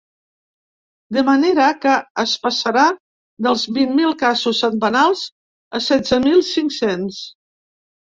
[1.17, 1.91] De manera que
[2.23, 2.85] es passarà
[3.47, 5.27] dels vint mil casos setmanals
[5.81, 7.21] a setze mil cinc-cents.